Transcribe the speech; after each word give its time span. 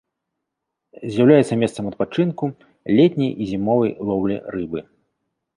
З'яўляецца 1.15 1.57
месцам 1.63 1.83
адпачынку, 1.91 2.43
летняй 3.01 3.31
і 3.33 3.43
зімовай 3.53 3.95
лоўлі 4.09 4.37
рыбы. 4.57 4.79